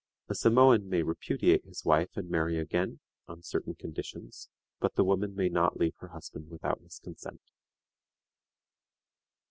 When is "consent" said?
6.97-7.39